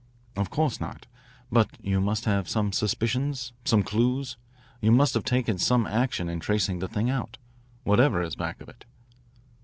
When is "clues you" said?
3.83-4.91